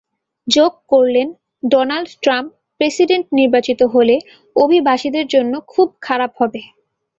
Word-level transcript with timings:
যোগ 0.47 0.73
করলেন, 0.91 1.27
Donald 1.63 2.09
Trump 2.23 2.49
president 2.79 3.25
নির্বাচিত 3.39 3.79
হলে 3.93 4.15
অভিবাসীদের 4.55 5.25
জন্য 5.33 5.53
খুব 5.71 5.87
খারাপ 6.01 6.31
হবে। 6.39 6.61